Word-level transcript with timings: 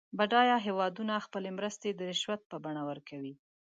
بډایه 0.17 0.57
هېوادونه 0.67 1.23
خپلې 1.25 1.49
مرستې 1.57 1.89
د 1.93 1.99
رشوت 2.11 2.41
په 2.51 2.57
بڼه 2.63 2.81
ورکوي. 2.89 3.33